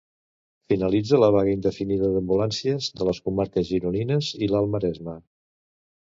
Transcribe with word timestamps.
Finalitza 0.71 1.17
la 1.23 1.27
vaga 1.33 1.51
indefinida 1.57 2.07
d'ambulàncies 2.13 2.87
de 3.01 3.07
les 3.09 3.19
comarques 3.29 3.67
gironines 3.73 4.31
i 4.47 4.49
l'Alt 4.55 4.73
Maresme. 4.77 5.15